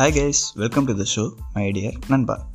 Hi 0.00 0.18
guys 0.18 0.42
welcome 0.54 0.84
to 0.84 0.96
the 0.96 1.04
show 1.14 1.30
my 1.54 1.70
dear 1.70 1.94
நண்பா 2.08 2.46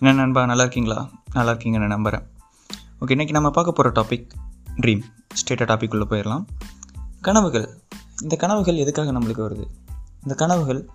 என்ன 0.00 0.12
நண்பா 0.12 0.46
நல்லா 0.46 0.62
இருக்கீங்களா 0.62 1.10
நல்லா 1.32 1.52
இருக்கீங்கன்னு 1.52 1.86
நம்புகிறேன் 1.86 2.28
ஓகே 3.00 3.08
இன்றைக்கி 3.08 3.30
நம்ம 3.30 3.50
பார்க்க 3.50 3.72
போகிற 3.72 4.02
டாபிக் 4.02 4.26
ட்ரீம் 4.80 5.00
ஸ்டேட்டாக 5.34 5.66
டாபிக் 5.66 5.90
உள்ளே 5.90 6.04
போயிடலாம். 6.04 6.44
கனவுகள். 7.20 7.78
இந்த 8.22 8.36
கனவுகள் 8.36 8.76
எதுக்காக 8.76 9.12
நம்மளுக்கு 9.12 9.42
வருது? 9.48 9.64
இந்த 10.22 10.34
கனவுகள் 10.34 10.88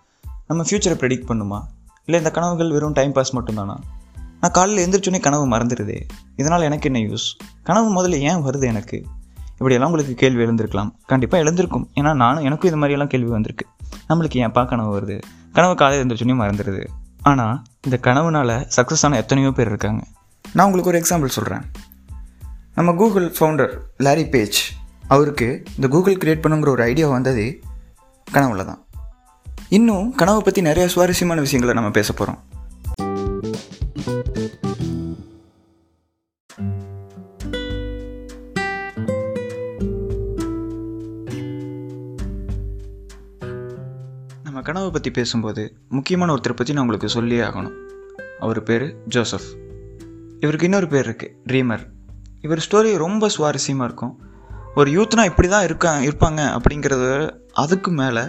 நம்ம 0.47 0.63
ஃப்யூச்சரை 0.63 0.97
ப்ரெடிக்ட் 1.01 1.27
பண்ணுமா? 1.27 1.59
இல்லை 2.05 2.19
இந்த 2.19 2.31
கனவுகள் 2.31 2.71
வெறும் 2.71 2.93
டைம் 2.93 3.11
பாஸ் 3.11 3.35
மட்டும்தானா? 3.35 3.77
நான் 4.41 4.51
காலையில் 4.51 4.85
எழுந்திரிச்சோன்னே 4.85 5.19
கனவு 5.19 5.47
மறந்துடுதே. 5.47 6.01
இதனால் 6.35 6.61
எனக்கு 6.61 6.93
என்ன 6.93 7.13
யூஸ் 7.13 7.45
கனவு 7.63 7.89
முதல்ல 7.95 8.19
ஏன் 8.19 8.37
வருது 8.37 8.63
எனக்கு? 8.63 9.05
இப்படியெல்லாம் 9.51 9.91
உங்களுக்கு 9.91 10.15
கேள்வி 10.15 10.43
எழுந்திருக்கலாம். 10.43 10.93
கண்டிப்பாக 11.05 11.43
எழுந்திருக்கும். 11.43 11.89
ஏன்னா 11.95 12.15
நானும் 12.15 12.43
எனக்கும் 12.43 12.71
இது 12.71 12.81
மாதிரியெல்லாம் 12.81 13.07
கேள்வி 13.07 13.29
வந்திருக்கு. 13.29 13.67
நம்மளுக்கு 14.09 14.37
ஏன் 14.37 14.51
பார்க்க 14.51 14.75
கனவு 14.75 14.99
வருது? 14.99 15.21
கனவு 15.53 15.75
காலையில் 15.75 16.07
எழுந்திரிச்சோன்னே 16.07 16.41
மறந்துடுது 16.41 16.87
ஆனால் 17.21 17.61
இந்த 17.81 17.99
கனவுனால் 18.01 18.69
சக்ஸஸ் 18.75 19.01
ஆன 19.01 19.15
எத்தனையோ 19.15 19.51
பேர் 19.51 19.67
இருக்காங்க. 19.67 20.03
நான் 20.53 20.71
உங்களுக்கு 20.71 20.91
ஒரு 20.91 20.99
எக்ஸாம்பிள் 20.99 21.29
சொல்கிறேன் 21.29 21.61
நம்ம 22.75 22.93
கூகுள் 22.93 23.33
ஃபவுண்டர் 23.39 23.77
லாரி 23.97 24.27
பேஜ் 24.27 24.73
அவருக்கு 25.07 25.63
இந்த 25.75 25.87
கூகுள் 25.87 26.13
கிரியேட் 26.13 26.41
பண்ணுங்கிற 26.41 26.67
ஒரு 26.67 26.83
ஐடியா 26.83 27.07
வந்தது 27.07 27.59
கனவுல 28.31 28.65
தான் 28.65 28.85
இன்னும் 29.69 30.15
கனவை 30.15 30.41
பற்றி 30.41 30.61
நிறைய 30.61 30.89
சுவாரஸ்யமான 30.89 31.39
விஷயங்களை 31.39 31.81
நம்ம 31.81 31.91
பேச 31.91 32.13
போகிறோம் 32.13 32.43
பற்றி 45.11 45.21
பேசும்போது 45.21 45.63
முக்கியமான 45.89 46.33
ஒருத்தரை 46.33 46.55
பற்றி 46.55 46.73
நான் 46.73 46.83
உங்களுக்கு 46.83 47.07
சொல்லியே 47.15 47.41
ஆகணும். 47.41 47.75
அவர் 48.39 48.59
பேர் 48.67 48.85
ஜோசப். 49.13 49.47
இவருக்கு 50.43 50.67
இன்னொரு 50.67 50.87
பேர் 50.93 51.07
இருக்குது 51.07 51.33
ட்ரீமர் 51.49 51.83
இவர் 52.45 52.61
ஸ்டோரி 52.65 52.91
ரொம்ப 53.03 53.23
சுவாரஸ்யமாக 53.37 53.87
இருக்கும். 53.87 54.13
ஒரு 54.75 54.89
யூத்னா 54.91 55.23
இப்படி 55.25 55.47
தான் 55.47 55.63
இருக்கா 55.63 55.91
இருப்பாங்க 56.07 56.41
அப்படிங்கிறத 56.57 57.05
அதுக்கு 57.63 57.91
மேலே 57.91 58.23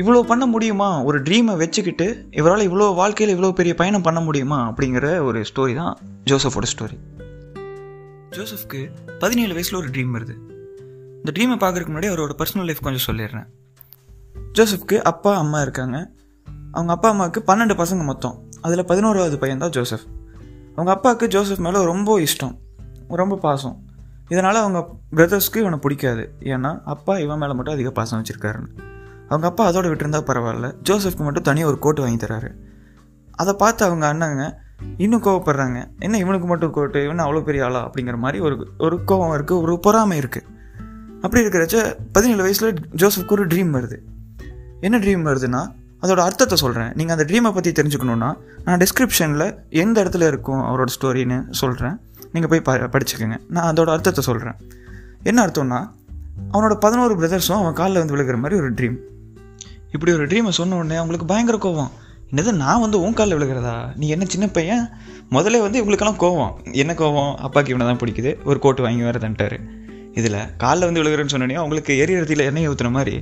இவ்வளோ 0.00 0.20
பண்ண 0.30 0.46
முடியுமா? 0.46 0.88
ஒரு 1.02 1.18
ட்ரீமை 1.22 1.54
வச்சுக்கிட்டு 1.62 2.08
இவரால் 2.30 2.66
இவ்வளோ 2.68 2.88
வாழ்க்கையில் 2.94 3.34
இவ்வளோ 3.36 3.52
பெரிய 3.60 3.74
பயணம் 3.74 4.06
பண்ண 4.08 4.20
முடியுமா? 4.20 4.58
அப்படிங்கிற 4.70 5.06
ஒரு 5.28 5.40
ஸ்டோரி 5.50 5.74
தான் 5.74 5.94
ஜோசஃபோட 6.30 6.68
ஸ்டோரி 6.74 6.98
ஜோசஃப்க்கு 8.36 8.82
பதினேழு 9.18 9.52
வயசில் 9.52 9.80
ஒரு 9.80 9.90
ட்ரீம் 9.94 10.14
வருது. 10.18 10.36
இந்த 11.20 11.30
ட்ரீமை 11.36 11.56
பார்க்குறதுக்கு 11.62 11.94
முன்னாடி 11.94 12.10
அவரோட 12.12 12.34
பர்சனல் 12.42 12.68
லைஃப் 12.70 12.86
கொஞ்சம் 12.88 13.06
சொல்லிடுறேன். 13.08 13.48
ஜோசப்க்கு 14.52 15.02
அப்பா 15.02 15.36
அம்மா 15.36 15.60
இருக்காங்க. 15.60 16.10
அவங்க 16.72 16.92
அப்பா 16.92 17.08
அம்மாவுக்கு 17.08 17.42
பன்னெண்டு 17.46 17.84
பசங்க 17.84 18.04
மொத்தம். 18.04 18.42
அதில் 18.60 18.84
பதினோராவது 18.84 19.38
பையன் 19.38 19.58
தான் 19.58 19.70
ஜோசப். 19.70 20.00
அவங்க 20.72 20.92
அப்பாவுக்கு 20.92 21.28
ஜோசப் 21.28 21.58
மேலே 21.58 21.84
ரொம்ப 21.84 22.18
இஷ்டம். 22.18 22.58
ரொம்ப 23.08 23.36
பாசம். 23.36 23.82
இதனால் 24.28 24.54
அவங்க 24.54 24.88
பிரதர்ஸ்க்கு 25.16 25.56
இவனை 25.56 25.78
பிடிக்காது. 25.78 26.34
ஏன்னா 26.40 26.80
அப்பா 26.84 27.18
இவன் 27.18 27.38
மேலே 27.38 27.52
மட்டும் 27.52 27.74
அதிக 27.74 27.90
பாசம் 27.90 28.22
வச்சுருக்காருன்னு. 28.22 28.78
அவங்க 29.28 29.46
அப்பா 29.46 29.66
அதோடு 29.66 29.94
விட்டுருந்தா 29.94 30.20
பரவாயில்ல. 30.22 30.74
ஜோசப்க்கு 30.90 31.18
மட்டும் 31.18 31.42
தனியாக 31.42 31.70
ஒரு 31.70 31.80
கோட்டு 31.80 32.02
வாங்கி 32.02 32.26
தராரு. 32.26 32.50
அதை 33.34 33.54
பார்த்து 33.54 33.84
அவங்க 33.84 34.14
அண்ணாங்க 34.14 34.54
இன்னும் 34.96 35.22
கோவப்படுறாங்க. 35.22 35.86
என்ன 35.98 36.18
இவனுக்கு 36.18 36.46
மட்டும் 36.46 36.72
கோட்டு? 36.72 37.04
இவன் 37.04 37.18
அவ்வளோ 37.18 37.42
பெரிய 37.42 37.64
ஆளா? 37.64 37.90
அப்படிங்கிற 37.90 38.16
மாதிரி 38.16 38.44
ஒரு 38.44 38.68
ஒரு 38.78 39.00
கோவம் 39.06 39.40
இருக்குது 39.40 39.60
ஒரு 39.60 39.80
பொறாமை 39.80 40.18
இருக்குது 40.18 40.46
அப்படி 41.20 41.44
இருக்கிறச்ச 41.44 41.94
பதினேழு 42.12 42.40
வயசில் 42.40 42.74
ஜோசப்க்கு 42.96 43.30
ஒரு 43.30 43.46
ட்ரீம் 43.46 43.72
வருது. 43.72 43.96
என்ன 44.80 44.96
ட்ரீம் 44.98 45.24
வருதுன்னா 45.28 45.60
அதோட 46.02 46.20
அர்த்தத்தை 46.26 46.56
சொல்கிறேன் 46.56 46.90
நீங்கள் 46.94 47.14
அந்த 47.16 47.24
ட்ரீமை 47.30 47.50
பற்றி 47.54 47.70
தெரிஞ்சுக்கணுன்னா 47.72 48.28
நான் 48.64 48.80
டிஸ்கிரிப்ஷனில் 48.82 49.46
எந்த 49.82 50.04
இடத்துல 50.04 50.26
இருக்கும் 50.26 50.62
அவரோட 50.62 50.86
ஸ்டோரின்னு 50.96 51.38
சொல்கிறேன் 51.50 51.96
நீங்கள் 52.32 52.50
போய் 52.50 52.62
ப 52.68 52.72
படிச்சுக்கோங்க. 52.94 53.36
நான் 53.48 53.74
அதோட 53.74 53.86
அர்த்தத்தை 53.86 54.24
சொல்கிறேன் 54.24 54.56
என்ன 55.22 55.46
அர்த்தம்னா 55.46 55.80
அவனோட 56.52 56.74
பதினோரு 56.74 57.14
பிரதர்ஸும் 57.20 57.60
அவன் 57.62 57.72
காலில் 57.72 57.98
வந்து 57.98 58.14
விழுகிற 58.16 58.36
மாதிரி 58.38 58.60
ஒரு 58.60 58.72
ட்ரீம் 58.72 58.98
இப்படி 59.92 60.12
ஒரு 60.12 60.26
ட்ரீமை 60.26 60.48
சொன்ன 60.48 60.76
உடனே 60.76 60.96
அவங்களுக்கு 60.96 61.26
பயங்கர 61.26 61.58
கோவம். 61.58 61.90
என்னது 62.32 62.52
நான் 62.52 62.80
வந்து 62.80 63.00
உன் 63.00 63.14
காலில் 63.14 63.36
விழுகிறதா? 63.36 63.74
நீ 63.96 64.08
என்ன 64.08 64.24
சின்ன 64.24 64.46
பையன்? 64.48 64.88
முதல்ல 65.30 65.60
வந்து 65.60 65.78
இவங்களுக்கெல்லாம் 65.80 66.20
கோவம். 66.24 66.52
என்ன 66.72 66.92
கோவம்? 66.92 67.32
அப்பாக்கு 67.46 67.68
இவனை 67.68 67.86
தான் 67.86 68.00
பிடிக்குது. 68.02 68.32
ஒரு 68.44 68.58
கோட்டு 68.58 68.82
வாங்கி 68.82 69.02
வரதன்ட்டாரு 69.02 69.58
இதில் 70.12 70.40
காலில் 70.56 70.84
வந்து 70.84 71.02
விழுகிறேன்னு 71.02 71.34
சொன்னோடனே 71.34 71.54
அவங்களுக்கு 71.54 71.92
எரியறதில் 72.06 72.44
எண்ணெய் 72.44 72.68
ஊற்றுன 72.68 72.90
மாதிரி. 72.90 73.16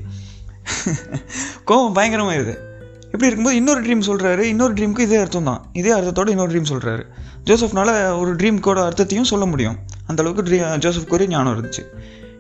கோவம் 1.67 1.97
பயங்கரமாயிருது. 1.97 2.55
இப்படி 3.05 3.27
இருக்கும்போது 3.27 3.57
இன்னொரு 3.57 3.81
ட்ரீம் 3.83 4.07
சொல்கிறாரு 4.07 4.39
இன்னொரு 4.39 4.73
ட்ரீமுக்கு 4.75 4.99
இதே 4.99 5.17
அர்த்தம் 5.17 5.45
தான் 5.45 5.67
இதே 5.73 5.93
அர்த்தத்தோட 5.93 6.29
இன்னொரு 6.29 6.51
ட்ரீம் 6.53 6.71
சொல்கிறாரு 6.71 7.03
ஜோசப்னால 7.45 8.19
ஒரு 8.19 8.35
ட்ரீம்க்கோட 8.35 8.85
அர்த்தத்தையும் 8.85 9.25
சொல்ல 9.25 9.47
முடியும். 9.47 9.77
அந்த 10.07 10.23
அளவுக்கு 10.23 10.51
ட்ரீ 10.51 10.59
ஜோசப்க்கு 10.59 11.13
ஒரு 11.13 11.29
ஞானம் 11.29 11.53
இருந்துச்சு. 11.53 11.83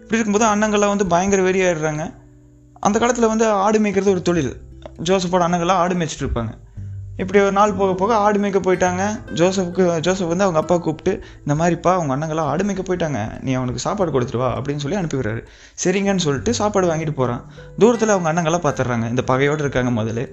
இப்படி 0.03 0.19
இருக்கும்போது 0.19 0.47
அண்ணங்கள்லாம் 0.47 0.88
வந்து 0.88 1.06
பயங்கர 1.06 1.42
வெறியாயிடுறாங்க. 1.42 2.15
அந்த 2.81 2.98
காலத்தில் 2.98 3.26
வந்து 3.26 3.47
ஆடு 3.47 3.78
மேய்க்கிறது 3.78 4.09
ஒரு 4.09 4.22
தொழில். 4.22 4.60
ஜோசப்போட 5.03 5.44
அண்ணங்கள்லாம் 5.47 5.81
ஆடு 5.84 5.94
மேய்ச்சிட்டு 5.94 6.20
இருப்பாங்க. 6.20 6.53
இப்படி 7.22 7.38
ஒரு 7.44 7.53
நாள் 7.59 7.72
போக 7.78 7.93
போக 8.00 8.12
ஆடு 8.25 8.38
மேய்க்க 8.41 8.60
போயிட்டாங்க. 8.66 9.03
ஜோசப்புக்கு 9.38 9.84
ஜோசப் 10.06 10.31
வந்து 10.32 10.44
அவங்க 10.47 10.60
அப்பா 10.62 10.77
கூப்பிட்டு 10.87 11.12
இந்த 11.44 11.54
மாதிரிப்பா 11.60 11.91
அவங்க 11.99 12.12
அண்ணங்களாம் 12.16 12.49
ஆடு 12.50 12.65
மேய்க்க 12.69 12.82
போயிட்டாங்க. 12.88 13.21
நீ 13.47 13.53
அவனுக்கு 13.59 13.81
சாப்பாடு 13.84 14.10
கொடுத்துருவா 14.16 14.49
அப்படின்னு 14.56 14.82
சொல்லி 14.84 14.99
அனுப்பி 15.00 15.19
விடுறாரு 15.19 15.43
சரிங்கன்னு 15.84 16.25
சொல்லிட்டு 16.27 16.54
சாப்பாடு 16.60 16.91
வாங்கிட்டு 16.91 17.15
போகிறான் 17.21 17.43
தூரத்தில் 17.78 18.15
அவங்க 18.16 18.28
அண்ணங்களாம் 18.32 18.65
பார்த்துட்றாங்க 18.66 19.09
இந்த 19.15 19.25
பகையோடு 19.31 19.65
இருக்காங்க 19.66 19.93
முதல்ல 20.00 20.25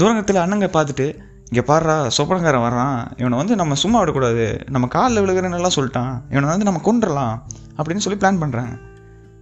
தூரத்தில் 0.00 0.42
அண்ணங்க 0.44 0.68
பார்த்துட்டு 0.78 1.06
இங்கே 1.50 1.64
பாடுறா 1.70 1.94
சொப்பனக்காரன் 2.16 2.64
வர்றான். 2.66 2.98
இவனை 3.16 3.36
வந்து 3.42 3.54
நம்ம 3.60 3.74
சும்மா 3.84 3.98
விடக்கூடாது. 3.98 4.46
நம்ம 4.74 4.86
காலில் 4.96 5.22
விழுகிறேன்னெல்லாம் 5.24 5.76
சொல்லிட்டான். 5.78 6.14
இவனை 6.32 6.48
வந்து 6.54 6.68
நம்ம 6.68 6.80
கொண்டுடலாம் 6.88 7.34
அப்படின்னு 7.78 8.04
சொல்லி 8.06 8.18
பிளான் 8.22 8.42
பண்ணுறாங்க 8.42 8.74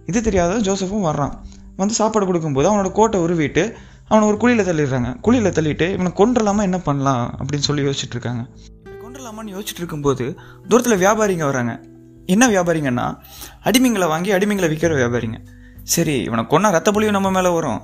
இது 0.05 0.19
தெரியாத 0.21 0.59
ஜோசஃபும் 0.67 1.07
வர்றான். 1.09 1.33
வந்து 1.81 1.93
சாப்பாடு 1.99 2.25
கொடுக்கும்போது 2.25 2.67
அவனோட 2.71 2.89
கோட்டை 2.91 3.19
உருவிட்டு 3.25 3.63
அவனை 4.09 4.27
ஒரு 4.29 4.37
குழியில் 4.37 4.67
தள்ளிடுறாங்க. 4.67 5.09
குழியில் 5.25 5.55
தள்ளிட்டு 5.57 5.85
இவனை 5.93 6.11
கொண்டுலாமா 6.13 6.61
என்ன 6.61 6.79
பண்ணலாம் 6.87 7.23
அப்படின்னு 7.39 7.67
சொல்லி 7.67 7.83
யோசிச்சுட்டு 7.87 8.15
இருக்காங்க 8.17 8.43
கொண்டுலாமான்னு 9.03 9.53
யோசிச்சுட்டு 9.55 9.81
இருக்கும்போது 9.83 10.25
தூரத்தில் 10.67 11.01
வியாபாரிங்க 11.03 11.45
வராங்க. 11.51 11.73
என்ன 12.33 12.43
வியாபாரிங்கன்னா 12.47 13.07
அடிமைங்களை 13.63 14.07
வாங்கி 14.07 14.31
அடிமைங்களை 14.31 14.67
விற்கிற 14.71 14.93
வியாபாரிங்க. 15.01 15.39
சரி 15.83 16.15
இவனை 16.27 16.43
கொண்டா 16.47 16.69
ரத்த 16.69 16.91
புலியும் 16.91 17.17
நம்ம 17.17 17.31
மேலே 17.31 17.49
வரும். 17.49 17.81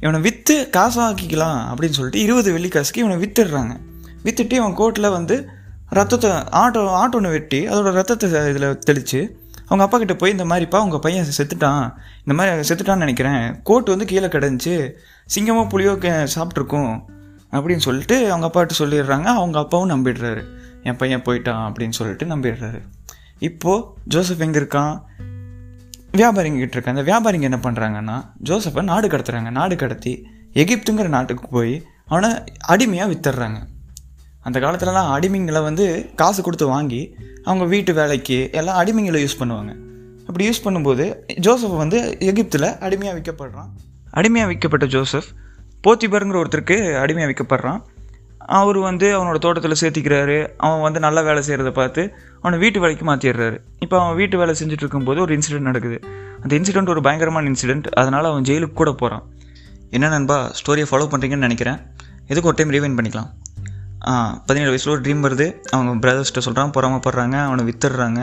இவனை 0.00 0.20
விற்று 0.20 0.56
காசாக்கிக்கலாம் 0.76 1.60
அப்படின்னு 1.70 1.96
சொல்லிட்டு 1.98 2.20
இருபது 2.20 2.48
வெள்ளிக்காசுக்கு 2.56 3.02
இவனை 3.04 3.16
வித்துடுறாங்க. 3.24 3.74
வித்துட்டு 4.24 4.52
இவன் 4.52 4.74
கோட்டில் 4.74 5.14
வந்து 5.16 5.36
ரத்தத்தை 5.98 6.30
ஆட்டோ 6.62 6.80
ஆட்டோன்னு 7.02 7.30
வெட்டி 7.36 7.60
அதோட 7.68 7.90
ரத்தத்தை 7.98 8.28
இதில் 8.50 8.78
தெளித்து 8.78 9.20
அவங்க 9.68 9.84
அப்பா 9.84 9.98
கிட்ட 9.98 10.14
போய் 10.14 10.30
இந்த 10.30 10.44
மாதிரிப்பா 10.44 10.82
உங்கள் 10.82 10.98
பையன் 10.98 11.24
செத்துட்டான். 11.24 11.94
இந்த 12.24 12.34
மாதிரி 12.34 12.68
செத்துட்டான்னு 12.68 12.96
நினைக்கிறேன். 12.96 13.62
கோட்டு 13.62 13.90
வந்து 13.90 14.06
கீழே 14.06 14.26
கிடந்துச்சு. 14.26 14.92
சிங்கமோ 15.34 15.66
புளியோ 15.66 16.26
சாப்பிட்ருக்கும் 16.34 17.04
அப்படின்னு 17.52 17.76
சொல்லிட்டு 17.76 18.32
அவங்க 18.32 18.46
அப்பாட்ட 18.48 18.68
சொல்லிடுறாங்க. 18.78 19.24
அவங்க 19.24 19.58
அப்பாவும் 19.58 19.90
நம்பிடுறாரு. 19.90 20.44
என் 20.82 20.96
பையன் 20.96 21.22
போயிட்டான் 21.22 21.70
அப்படின்னு 21.70 21.90
சொல்லிட்டு 21.90 22.26
நம்பிடுறாரு. 22.26 22.80
இப்போது 23.38 23.84
ஜோசப் 24.04 24.40
எங்கே 24.40 24.58
இருக்கான்? 24.58 25.02
வியாபாரிங்க 26.12 26.58
கிட்ட 26.58 26.78
இருக்கான். 26.78 26.96
அந்த 26.96 27.02
வியாபாரிங்க 27.10 27.40
என்ன 27.40 27.58
பண்ணுறாங்கன்னா 27.62 28.26
ஜோசப்பை 28.44 28.82
நாடு 28.82 29.08
கடத்துறாங்க. 29.08 29.50
நாடு 29.50 29.76
கடத்தி 29.76 30.26
எகிப்துங்கிற 30.54 31.08
நாட்டுக்கு 31.08 31.48
போய் 31.48 31.84
அவனை 32.06 32.44
அடிமையாக 32.66 33.12
வித்துடுறாங்க. 33.12 33.56
அந்த 34.48 34.58
காலத்துலலாம் 34.64 35.10
அடிமைங்களை 35.16 35.62
வந்து 35.68 35.86
காசு 36.22 36.40
கொடுத்து 36.46 36.66
வாங்கி 36.74 37.02
அவங்க 37.48 37.64
வீட்டு 37.74 37.92
வேலைக்கு 37.98 38.38
எல்லாம் 38.60 38.78
அடிமைங்களை 38.82 39.20
யூஸ் 39.24 39.40
பண்ணுவாங்க. 39.42 39.72
அப்படி 40.28 40.44
யூஸ் 40.48 40.64
பண்ணும்போது 40.64 41.04
ஜோசப் 41.44 41.76
வந்து 41.82 41.98
எகிப்தில் 42.30 42.70
அடிமையாக 42.86 43.14
விற்கப்படுறான். 43.18 43.70
அடிமையாக 44.18 44.50
விற்கப்பட்ட 44.50 44.86
ஜோசப் 44.94 45.28
போத்திபருங்கிற 45.84 46.38
ஒருத்தருக்கு 46.42 46.76
அடிமையாக 47.02 47.30
விற்கப்படுறான். 47.30 47.80
அவர் 48.58 48.78
வந்து 48.86 49.06
அவனோட 49.16 49.38
தோட்டத்தில் 49.44 49.78
சேர்த்திக்கிறாரு. 49.80 50.36
அவன் 50.66 50.84
வந்து 50.84 51.00
நல்ல 51.06 51.18
வேலை 51.26 51.40
செய்கிறத 51.48 51.70
பார்த்து 51.78 52.02
அவனை 52.42 52.58
வீட்டு 52.62 52.78
வேலைக்கு 52.84 53.04
மாற்றிடுறாரு 53.08 53.56
இப்போ 53.84 53.96
அவன் 54.02 54.16
வீட்டு 54.20 54.36
வேலை 54.42 54.54
செஞ்சுட்டு 54.60 54.84
இருக்கும்போது 54.84 55.20
ஒரு 55.24 55.32
இன்சிடென்ட் 55.36 55.68
நடக்குது. 55.70 55.98
அந்த 56.42 56.52
இன்சிடென்ட் 56.58 56.92
ஒரு 56.94 57.02
பயங்கரமான 57.06 57.50
இன்சிடென்ட் 57.52 57.88
அதனால் 58.02 58.30
அவன் 58.30 58.46
ஜெயிலுக்கு 58.50 58.78
கூட 58.80 58.92
போகிறான் 59.02 59.26
என்ன 59.96 60.08
நண்பா 60.14 60.38
ஸ்டோரியை 60.60 60.88
ஃபாலோ 60.90 61.08
பண்ணுறீங்கன்னு 61.12 61.48
நினைக்கிறேன். 61.48 61.78
எதுக்கு 62.30 62.50
ஒரு 62.50 62.58
டைம் 62.60 62.72
ரீவைன் 62.76 62.96
பண்ணிக்கலாம்? 62.96 63.30
பதினேழு 64.48 64.70
வயசில் 64.72 64.92
ஒரு 64.92 65.02
ட்ரீம் 65.06 65.24
வருது. 65.26 65.46
அவங்க 65.76 65.92
பிரதர்ஸ்கிட்ட 66.04 66.44
சொல்கிறான் 66.46 66.74
பொறாமப்படுறாங்க 66.76 67.36
அவனை 67.48 67.62
வித்துடுறாங்க. 67.70 68.20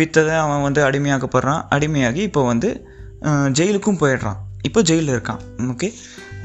விற்றதை 0.00 0.34
அவன் 0.44 0.64
வந்து 0.66 0.80
அடிமையாக்கப்படுறான். 0.88 1.62
அடிமையாகி 1.76 2.22
இப்போ 2.28 2.42
வந்து 2.52 2.70
ஜெயிலுக்கும் 3.58 4.00
போயிடுறான். 4.02 4.38
இப்போ 4.68 4.80
ஜெயிலில் 4.90 5.14
இருக்கான். 5.16 5.40
ஓகே? 5.72 5.88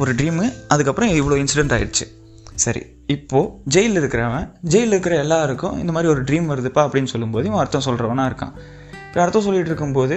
ஒரு 0.01 0.11
ட்ரீமு 0.19 0.45
அதுக்கப்புறம் 0.73 1.11
இவ்வளோ 1.19 1.35
இன்சிடெண்ட் 1.41 1.73
ஆகிடுச்சு 1.75 2.05
சரி 2.63 2.81
இப்போது 3.13 3.49
ஜெயிலில் 3.73 3.99
இருக்கிறவன் 4.01 4.47
ஜெயிலில் 4.73 4.93
இருக்கிற 4.93 5.15
எல்லாருக்கும் 5.23 5.75
இந்த 5.81 5.91
மாதிரி 5.95 6.11
ஒரு 6.13 6.21
ட்ரீம் 6.27 6.49
வருதுப்பா 6.51 6.81
அப்படின்னு 6.85 7.11
சொல்லும்போது 7.13 7.45
இவன் 7.49 7.61
அர்த்தம் 7.63 7.85
சொல்கிறவனாக 7.87 8.29
இருக்கான். 8.29 8.53
இப்போ 9.07 9.21
அர்த்தம் 9.23 9.45
சொல்லிட்டு 9.47 9.71
இருக்கும்போது 9.71 10.15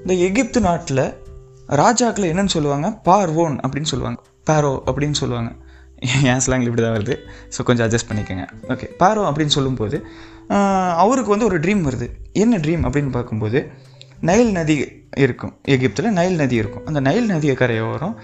இந்த 0.00 0.14
எகிப்து 0.26 0.60
நாட்டில் 0.68 1.04
ராஜாக்களை 1.82 2.26
என்னன்னு 2.32 2.54
சொல்லுவாங்க? 2.56 2.88
பார்வோன் 3.08 3.56
அப்படின்னு 3.66 3.90
சொல்லுவாங்க. 3.92 4.20
பாரோ 4.50 4.72
அப்படின்னு 4.90 5.18
சொல்லுவாங்க. 5.22 5.50
என் 6.30 6.42
ஸ்லாங்கில் 6.44 6.68
இப்படி 6.70 6.82
தான் 6.86 6.96
வருது. 6.96 7.14
ஸோ 7.54 7.62
கொஞ்சம் 7.68 7.86
அட்ஜஸ்ட் 7.86 8.08
பண்ணிக்கோங்க. 8.08 8.44
ஓகே 8.72 8.88
பாரோ 9.02 9.22
அப்படின்னு 9.28 9.54
சொல்லும்போது 9.58 9.98
அவருக்கு 11.04 11.30
வந்து 11.34 11.48
ஒரு 11.50 11.58
ட்ரீம் 11.64 11.84
வருது. 11.88 12.08
என்ன 12.42 12.58
ட்ரீம் 12.64 12.84
அப்படின்னு 12.88 13.12
பார்க்கும்போது 13.18 13.60
நைல் 14.28 14.52
நதி 14.58 14.76
இருக்கும். 15.24 15.54
எகிப்தில் 15.74 16.10
நைல் 16.18 16.36
நதி 16.42 16.56
இருக்கும். 16.62 16.84
அந்த 16.90 17.00
நைல் 17.08 17.26
நதியை 17.32 17.54
கரையோரம் 17.62 18.14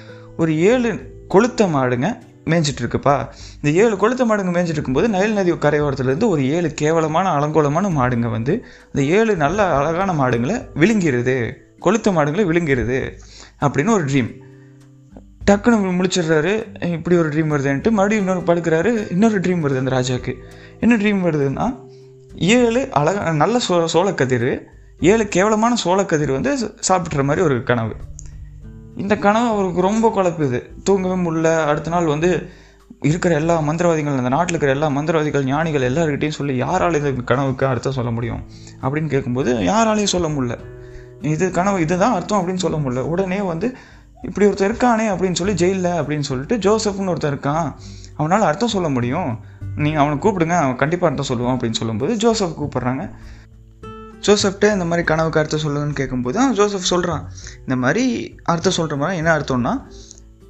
ஒரு 0.42 0.52
ஏழு 0.70 0.90
கொளுத்த 1.34 1.66
மாடுங்க 1.74 2.08
மேய்ஞ்சிட்டு 2.50 2.82
இருக்குப்பா 2.82 3.16
இந்த 3.58 3.70
ஏழு 3.82 3.94
கொளுத்த 4.02 4.22
மாடுங்க 4.28 4.52
மேய்ஞ்சிட்டு 4.54 4.78
இருக்கும்போது 4.78 5.08
நைல் 5.16 5.36
நதி 5.38 5.50
கரையோரத்துலேருந்து 5.66 6.28
ஒரு 6.34 6.42
ஏழு 6.54 6.68
கேவலமான 6.80 7.26
அலங்கோலமான 7.38 7.90
மாடுங்க 7.98 8.28
வந்து 8.36 8.54
இந்த 8.92 9.02
ஏழு 9.18 9.32
நல்ல 9.44 9.66
அழகான 9.80 10.12
மாடுங்களை 10.22 10.56
விழுங்கிருது. 10.82 11.36
கொளுத்த 11.86 12.10
மாடுங்களை 12.16 12.44
விழுங்கிருது. 12.50 12.98
அப்படின்னு 13.64 13.94
ஒரு 13.98 14.04
ட்ரீம் 14.10 14.32
டக்குன்னு 15.50 15.94
முழிச்சிடுறாரு 15.98 16.84
இப்படி 16.86 17.16
ஒரு 17.16 17.28
ட்ரீம் 17.28 17.50
வருதுன்ட்டு 17.50 17.90
மறுபடியும் 17.90 18.26
இன்னொரு 18.26 18.40
படுக்கிறாரு. 18.40 19.10
இன்னொரு 19.10 19.40
ட்ரீம் 19.40 19.64
வருது 19.64 19.78
அந்த 19.78 19.90
ராஜாவுக்கு 19.90 20.34
என்ன 20.80 20.96
ட்ரீம் 20.96 21.26
வருதுன்னா 21.28 21.78
ஏழு 22.34 22.88
அழகா 22.92 23.32
நல்ல 23.32 23.58
சோ 23.68 23.84
சோளக்கதிர் 23.92 24.60
ஏழு 25.00 25.28
கேவலமான 25.28 25.74
சோளக்கதிர் 25.84 26.32
வந்து 26.32 26.56
சாப்பிட்ற 26.88 27.24
மாதிரி 27.24 27.44
ஒரு 27.44 27.62
கனவு. 27.62 27.94
இந்த 28.96 29.16
கனவு 29.16 29.48
அவருக்கு 29.48 29.80
ரொம்ப 29.80 30.12
குழப்புது 30.16 30.62
தூங்கவே 30.82 31.14
முடியல. 31.14 31.64
அடுத்த 31.64 31.90
நாள் 31.90 32.04
வந்து 32.04 32.48
இருக்கிற 33.00 33.34
எல்லா 33.34 33.60
மந்திரவாதிகள் 33.60 34.16
அந்த 34.16 34.28
நாட்டில் 34.28 34.56
இருக்கிற 34.56 34.72
எல்லா 34.72 34.88
மந்திரவாதிகள் 34.88 35.44
ஞானிகள் 35.44 35.92
எல்லாருக்கிட்டையும் 35.92 36.38
சொல்லி 36.40 36.56
யாரால் 36.56 36.94
இந்த 36.94 37.22
கனவுக்கு 37.24 37.66
அர்த்தம் 37.66 37.92
சொல்ல 37.92 38.10
முடியும்? 38.10 38.44
அப்படின்னு 38.82 39.06
கேட்கும்போது 39.06 39.54
யாராலையும் 39.54 40.12
சொல்ல 40.14 40.28
முடியல. 40.28 40.58
இது 41.22 41.50
கனவு 41.50 41.80
இதுதான் 41.80 42.12
அர்த்தம் 42.12 42.48
அப்படின்னு 42.48 42.54
சொல்ல 42.54 42.76
முடியல. 42.76 42.98
உடனே 42.98 43.40
வந்து 43.40 43.76
இப்படி 44.22 44.46
ஒருத்தர் 44.46 44.72
இருக்கானே 44.72 45.04
அப்படின்னு 45.12 45.34
சொல்லி 45.34 45.54
ஜெயிலில் 45.54 45.90
அப்படின்னு 45.90 46.20
சொல்லிட்டு 46.20 46.56
ஜோசப்னு 46.56 47.14
ஒருத்தர் 47.14 47.34
இருக்கான். 47.34 47.74
அவனால் 48.16 48.42
அர்த்தம் 48.42 48.68
சொல்ல 48.68 48.88
முடியும். 48.88 49.38
நீங்கள் 49.76 50.02
அவனை 50.02 50.18
கூப்பிடுங்க 50.18 50.58
அவன் 50.58 50.76
கண்டிப்பாக 50.76 51.14
அர்த்தம் 51.14 51.40
சொல்லுவான் 51.40 51.62
அப்படின்னு 51.62 51.72
சொல்லும்போது 51.72 52.16
ஜோசப் 52.16 52.62
கூப்பிட்றாங்க. 52.62 53.10
ஜோசப்டே 54.20 54.72
இந்த 54.72 54.84
மாதிரி 54.84 55.02
கனவுக்கு 55.02 55.40
அர்த்தம் 55.40 55.60
சொல்லுங்கன்னு 55.60 55.94
கேட்கும்போது 55.94 56.38
அவன் 56.38 56.54
ஜோசப் 56.54 56.80
சொல்கிறான் 56.80 57.30
இந்த 57.58 57.76
மாதிரி 57.76 58.36
அர்த்தம் 58.44 58.72
சொல்கிற 58.72 58.96
மாதிரி 58.96 59.16
என்ன 59.16 59.38
அர்த்தம்னா 59.38 59.82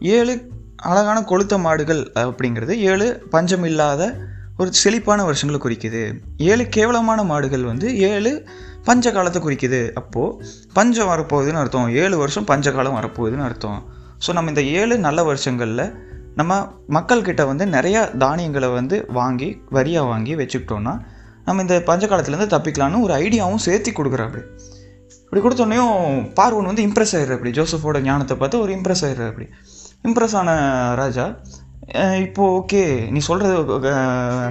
ஏழு 0.01 0.51
அழகான 0.77 1.21
கொளுத்த 1.21 1.59
மாடுகள் 1.59 2.13
அப்படிங்கிறது 2.15 2.71
ஏழு 2.71 3.27
பஞ்சம் 3.31 3.65
இல்லாத 3.65 4.17
ஒரு 4.59 4.73
செழிப்பான 4.73 5.25
வருஷங்களை 5.25 5.61
குறிக்குது. 5.61 6.13
ஏழு 6.37 6.67
கேவலமான 6.67 7.23
மாடுகள் 7.23 7.63
வந்து 7.63 7.99
ஏழு 7.99 8.49
பஞ்ச 8.89 9.13
காலத்தை 9.17 9.41
குறிக்குது. 9.43 9.81
அப்போது 10.01 10.49
பஞ்சம் 10.77 11.11
வரப்போகுதுன்னு 11.13 11.61
அர்த்தம். 11.63 11.89
ஏழு 12.03 12.17
வருஷம் 12.23 12.47
பஞ்ச 12.51 12.73
காலம் 12.77 12.97
வரப்போகுதுன்னு 12.99 13.47
அர்த்தம். 13.49 13.81
ஸோ 14.25 14.33
நம்ம 14.37 14.51
இந்த 14.55 14.65
ஏழு 14.81 14.95
நல்ல 15.07 15.21
வருஷங்களில் 15.31 15.85
நம்ம 16.41 16.53
மக்கள்கிட்ட 16.97 17.43
வந்து 17.51 17.65
நிறையா 17.77 18.03
தானியங்களை 18.25 18.69
வந்து 18.79 18.97
வாங்கி 19.19 19.49
வரியாக 19.77 20.11
வாங்கி 20.13 20.35
வச்சுக்கிட்டோன்னா 20.41 20.95
நம்ம 21.47 21.63
இந்த 21.65 21.77
பஞ்ச 21.89 22.07
காலத்துலேருந்து 22.11 22.53
தப்பிக்கலான்னு 22.55 23.03
ஒரு 23.07 23.13
ஐடியாவும் 23.25 23.65
சேர்த்தி 23.67 23.91
கொடுக்குறாப்படி 23.99 24.43
இப்படி 25.25 25.41
கொடுத்தோடனையும் 25.45 25.97
பார்வன் 26.39 26.69
வந்து 26.71 26.85
இம்ப்ரெஸ் 26.87 27.15
ஆயிடுற 27.17 27.37
அப்படி. 27.37 27.53
ஜோசஃபோட 27.59 28.01
ஞானத்தை 28.09 28.35
பார்த்து 28.41 28.63
ஒரு 28.65 28.73
இம்ப்ரெஸ் 28.77 29.03
ஆயிடுற 29.07 29.27
அப்படி. 29.31 29.47
இம்ப்ரெஸ் 30.09 30.37
ஆன 30.41 30.51
ராஜா 31.01 31.25
இப்போது 31.93 32.25
இப்போ 32.27 32.43
ஓகே 32.59 32.83
நீ 33.15 33.21
சொல்கிறது 33.29 33.55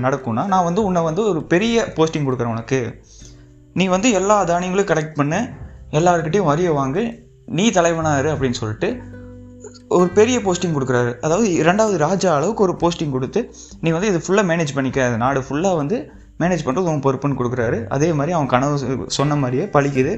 நடக்கும்னா 0.06 0.44
நான் 0.54 0.68
வந்து 0.70 0.82
உன்னை 0.88 1.02
வந்து 1.10 1.22
ஒரு 1.32 1.42
பெரிய 1.54 1.84
போஸ்டிங் 1.98 2.26
கொடுக்குறேன் 2.28 2.56
உனக்கு. 2.56 2.80
நீ 3.74 3.86
வந்து 3.88 4.12
எல்லா 4.12 4.38
தானியங்களும் 4.44 4.90
கலெக்ட் 4.92 5.18
பண்ணு 5.20 5.40
எல்லாருக்கிட்டையும் 6.00 6.50
வரியை 6.52 6.72
வாங்கு 6.80 7.04
நீ 7.46 7.70
தலைவனாரு 7.70 8.30
அப்படின்னு 8.34 8.60
சொல்லிட்டு 8.62 8.90
ஒரு 9.88 10.08
பெரிய 10.18 10.38
போஸ்டிங் 10.40 10.76
கொடுக்குறாரு. 10.76 11.12
அதாவது 11.22 11.48
இரண்டாவது 11.54 11.98
ராஜா 11.98 12.36
அளவுக்கு 12.36 12.64
ஒரு 12.64 12.76
போஸ்டிங் 12.82 13.16
கொடுத்து 13.16 13.42
நீ 13.82 13.90
வந்து 13.90 14.10
இது 14.12 14.20
ஃபுல்லாக 14.26 14.50
மேனேஜ் 14.52 14.76
பண்ணிக்காது 14.76 15.16
நாடு 15.18 15.40
ஃபுல்லாக 15.40 15.76
வந்து 15.76 15.98
மேனேஜ் 16.40 16.66
பண்ணுறது 16.66 16.92
உன் 16.92 17.04
பொறுப்புன்னு 17.06 17.40
கொடுக்குறாரு. 17.40 17.80
அதே 17.88 18.10
மாதிரி 18.14 18.36
அவன் 18.36 18.52
கனவு 18.54 19.08
சொன்ன 19.18 19.36
மாதிரியே 19.36 19.66
பழிக்குது. 19.66 20.14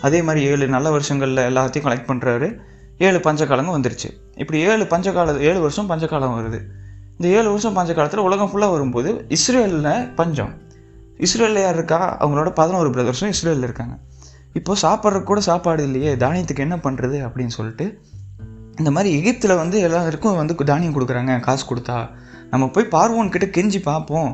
அதே 0.00 0.20
மாதிரி 0.22 0.46
ஏழு 0.52 0.68
நல்ல 0.68 0.90
வருஷங்களில் 0.90 1.42
எல்லாத்தையும் 1.50 1.86
கலெக்ட் 1.88 2.08
பண்ணுறாரு 2.10 2.48
ஏழு 2.98 3.18
பஞ்சகாலமும் 3.18 3.76
வந்துருச்சு. 3.76 4.08
இப்படி 4.36 4.58
ஏழு 4.70 4.84
பஞ்சகால 4.84 5.38
ஏழு 5.50 5.60
வருஷம் 5.60 5.90
பஞ்சகாலம் 5.90 6.36
வருது. 6.38 6.60
இந்த 7.18 7.28
ஏழு 7.38 7.48
வருஷம் 7.48 7.76
பஞ்சகாலத்தில் 7.76 8.26
உலகம் 8.28 8.50
ஃபுல்லாக 8.52 8.74
வரும்போது 8.76 9.12
இஸ்ரேலில் 9.28 9.92
பஞ்சம். 10.20 10.52
இஸ்ரேலில் 11.26 11.64
யார் 11.64 11.76
இருக்கா? 11.78 12.00
அவங்களோட 12.22 12.50
பதினோரு 12.60 12.88
பிரதர்ஸும் 12.94 13.32
இஸ்ரேலில் 13.34 13.66
இருக்காங்க. 13.68 13.94
இப்போ 14.58 14.72
சாப்பிட்ற 14.82 15.18
கூட 15.30 15.40
சாப்பாடு 15.48 15.82
இல்லையே 15.88 16.10
தானியத்துக்கு 16.22 16.64
என்ன 16.66 16.76
பண்ணுறது 16.86 17.18
அப்படின்னு 17.26 17.54
சொல்லிட்டு 17.58 17.86
இந்த 18.80 18.90
மாதிரி 18.96 19.10
எகிப்தில் 19.18 19.60
வந்து 19.62 19.76
எல்லாருக்கும் 19.86 20.38
வந்து 20.40 20.54
தானியம் 20.70 20.94
கொடுக்குறாங்க 20.96 21.32
காசு 21.46 21.64
கொடுத்தா. 21.70 21.98
நம்ம 22.52 22.64
போய் 22.74 22.92
பார்வோன் 22.94 23.32
கிட்ட 23.34 23.46
கெஞ்சி 23.56 23.80
பார்ப்போம். 23.90 24.32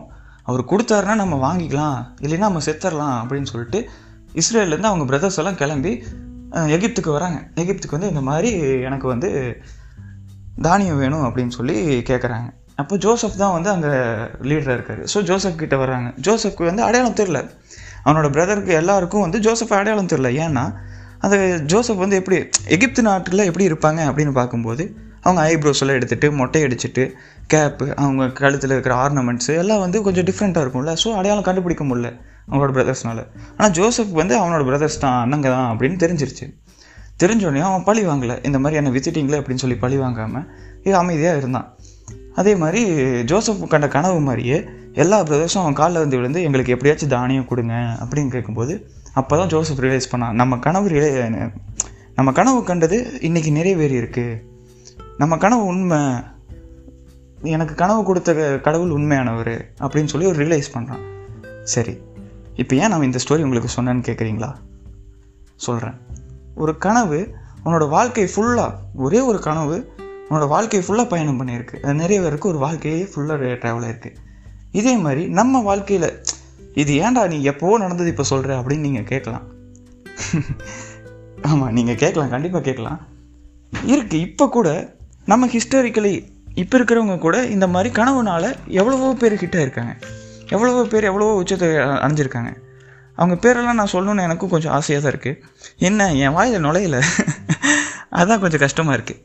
அவர் 0.48 0.62
கொடுத்தாருன்னா 0.70 1.14
நம்ம 1.22 1.34
வாங்கிக்கலாம் 1.46 1.98
இல்லைன்னா 2.24 2.46
நம்ம 2.48 2.62
செத்துடலாம் 2.66 3.16
அப்படின்னு 3.22 3.50
சொல்லிட்டு 3.52 3.80
இஸ்ரேல்லேருந்து 4.40 4.90
அவங்க 4.90 5.04
பிரதர்ஸ் 5.10 5.38
எல்லாம் 5.40 5.58
கிளம்பி 5.62 5.92
எகிப்துக்கு 6.76 7.10
வராங்க. 7.16 7.38
எகிப்துக்கு 7.62 7.96
வந்து 7.96 8.12
இந்த 8.12 8.22
மாதிரி 8.28 8.50
எனக்கு 8.88 9.06
வந்து 9.12 9.30
தானியம் 10.66 11.00
வேணும் 11.02 11.26
அப்படின்னு 11.26 11.54
சொல்லி 11.58 11.76
கேட்குறாங்க 12.10 12.48
அப்போ 12.80 12.94
ஜோசப் 13.04 13.40
தான் 13.42 13.54
வந்து 13.56 13.70
அங்கே 13.74 13.90
லீடராக 14.48 14.76
இருக்கார். 14.78 15.00
ஸோ 15.12 15.18
ஜோசப் 15.28 15.58
கிட்டே 15.62 15.76
வர்றாங்க. 15.82 16.08
ஜோசப்க்கு 16.26 16.68
வந்து 16.70 16.82
அடையாளம் 16.88 17.16
தெரில 17.20 17.38
அவனோட 18.06 18.28
பிரதருக்கு 18.36 18.72
எல்லாருக்கும் 18.80 19.24
வந்து 19.26 19.38
ஜோசப் 19.46 19.74
அடையாளம் 19.78 20.10
தெரில 20.12 20.30
ஏன்னா 20.44 20.64
அந்த 21.24 21.36
ஜோசப் 21.72 22.02
வந்து 22.04 22.18
எப்படி 22.20 22.36
எகிப்து 22.76 23.02
நாட்டில் 23.08 23.46
எப்படி 23.48 23.64
இருப்பாங்க 23.70 24.00
அப்படின்னு 24.10 24.32
பார்க்கும்போது 24.38 24.84
அவங்க 25.24 25.40
ஐப்ரோஸ் 25.52 25.80
எல்லாம் 25.84 25.98
எடுத்துட்டு 25.98 26.26
மொட்டை 26.40 26.60
அடிச்சுட்டு 26.66 27.04
கேப்பு 27.52 27.86
அவங்க 28.02 28.24
கழுத்தில் 28.40 28.74
இருக்கிற 28.76 28.94
ஆர்னமெண்ட்ஸு 29.04 29.52
எல்லாம் 29.62 29.82
வந்து 29.84 29.98
கொஞ்சம் 30.06 30.26
டிஃப்ரெண்ட்டாக 30.28 30.64
இருக்கும்ல. 30.64 30.92
ஸோ 31.02 31.08
அடையாளம் 31.18 31.46
கண்டுபிடிக்க 31.48 31.84
முடியல 31.90 32.10
அவங்களோட 32.48 32.72
பிரதர்ஸ்னால 32.76 33.20
ஆனால் 33.56 33.72
ஜோசப் 33.78 34.14
வந்து 34.20 34.34
அவனோட 34.40 34.62
பிரதர்ஸ் 34.68 35.02
தான் 35.04 35.18
அண்ணங்க 35.24 35.48
தான் 35.56 35.68
அப்படின்னு 35.72 35.98
தெரிஞ்சிருச்சு. 36.04 36.46
தெரிஞ்சோடனே 37.22 37.62
அவன் 37.68 37.84
பழி 37.88 38.02
வாங்கலை. 38.08 38.36
இந்த 38.48 38.58
மாதிரி 38.62 38.78
என்ன 38.80 38.90
வித்துட்டீங்களே 38.96 39.38
அப்படின்னு 39.40 39.62
சொல்லி 39.64 39.78
பழி 39.84 39.96
வாங்காமல் 40.04 40.46
இது 40.86 40.96
அமைதியாக 41.02 41.40
இருந்தான். 41.42 41.66
அதே 42.38 42.54
மாதிரி 42.54 42.80
ஜோசப் 43.24 43.68
கண்ட 43.68 43.88
கனவு 43.88 44.20
மாதிரியே 44.20 44.58
எல்லா 44.94 45.22
பிரதர்ஸும் 45.22 45.58
அவன் 45.58 45.72
காலில் 45.72 45.98
வந்து 45.98 46.16
விழுந்து 46.16 46.42
எங்களுக்கு 46.42 46.72
எப்படியாச்சும் 46.72 47.08
தானியம் 47.08 47.46
கொடுங்க 47.46 47.74
அப்படின்னு 48.00 48.28
கேட்கும்போது 48.28 48.74
அப்போ 49.12 49.36
தான் 49.36 49.48
ஜோசப் 49.48 49.80
ரியலைஸ் 49.80 50.10
பண்ணான் 50.12 50.32
நம்ம 50.32 50.58
கனவு 50.58 50.88
ரிலே 50.88 51.10
நம்ம 52.14 52.32
கனவு 52.32 52.64
கண்டது 52.64 52.96
இன்றைக்கி 53.20 53.50
நிறைவேறி 53.52 54.00
இருக்குது 54.00 54.36
நம்ம 55.16 55.36
கனவு 55.36 55.64
உண்மை. 55.64 56.00
எனக்கு 57.48 57.74
கனவு 57.74 58.04
கொடுத்த 58.04 58.34
க- 58.34 58.60
கடவுள் 58.60 58.90
உண்மையானவர் 58.90 59.54
அப்படின்னு 59.80 60.04
சொல்லி 60.04 60.26
ஒரு 60.26 60.46
ரியலைஸ் 60.46 60.74
பண்ணுறான் 60.74 61.02
சரி 61.64 61.94
இப்போ 62.54 62.76
ஏன் 62.76 62.88
நான் 62.88 63.02
இந்த 63.02 63.18
ஸ்டோரி 63.18 63.42
உங்களுக்கு 63.42 63.70
சொன்னேன்னு 63.76 64.06
கேட்குறீங்களா 64.06 64.50
சொல்கிறேன் 65.56 65.96
ஒரு 66.54 66.78
கனவு 66.78 67.18
உன்னோட 67.64 67.88
வாழ்க்கை 67.88 68.24
ஃபுல்லாக 68.26 68.72
ஒரே 68.96 69.20
ஒரு 69.20 69.38
கனவு 69.40 69.76
உன்னோட 70.28 70.46
வாழ்க்கை 70.54 70.80
ஃபுல்லாக 70.86 71.08
பயணம் 71.12 71.38
பண்ணியிருக்கு. 71.40 71.76
அது 71.84 71.94
நிறைய 72.02 72.18
பேருக்கு 72.24 72.50
ஒரு 72.52 72.58
வாழ்க்கையே 72.64 73.02
ஃபுல்லாக 73.12 73.52
ட்ராவல் 73.62 73.86
ஆயிருக்கு. 73.88 74.10
இதே 74.80 74.94
மாதிரி 75.04 75.22
நம்ம 75.38 75.60
வாழ்க்கையில் 75.68 76.08
இது 76.82 76.92
ஏன்டா 77.04 77.22
நீ 77.32 77.38
எப்போவோ 77.50 77.76
நடந்தது 77.84 78.12
இப்போ 78.14 78.24
சொல்கிற 78.32 78.52
அப்படின்னு 78.60 78.86
நீங்கள் 78.88 79.08
கேட்கலாம். 79.12 79.46
ஆமாம் 81.50 81.72
நீங்கள் 81.78 82.00
கேட்கலாம் 82.02 82.32
கண்டிப்பாக 82.34 82.64
கேட்கலாம். 82.68 83.00
இருக்குது 83.92 84.24
இப்போ 84.28 84.44
கூட 84.56 84.68
நம்ம 85.32 85.48
ஹிஸ்டாரிக்கலி 85.54 86.14
இப்போ 86.62 86.74
இருக்கிறவங்க 86.78 87.16
கூட 87.24 87.36
இந்த 87.54 87.66
மாதிரி 87.74 87.90
கனவுனால் 87.98 88.48
எவ்வளவோ 88.80 89.10
பேர் 89.22 89.42
கிட்டே 89.42 89.60
இருக்காங்க 89.66 89.92
எவ்வளவோ 90.54 90.82
பேர் 90.92 91.08
எவ்வளவோ 91.10 91.32
உச்சத்தை 91.40 91.68
அணிஞ்சிருக்காங்க 91.68 92.04
அடைஞ்சிருக்காங்க. 92.04 92.52
அவங்க 93.18 93.34
பேரெல்லாம் 93.44 93.78
நான் 93.80 93.92
சொல்லணும்னு 93.94 94.26
எனக்கும் 94.28 94.52
கொஞ்சம் 94.52 94.74
ஆசையாக 94.76 95.02
தான் 95.04 95.12
இருக்குது 95.14 95.40
என்ன 95.88 96.10
என் 96.24 96.36
வாயில் 96.36 96.64
நுழையல. 96.66 96.98
அதான் 98.20 98.42
கொஞ்சம் 98.44 98.62
கஷ்டமாக 98.64 98.96
இருக்குது 98.98 99.22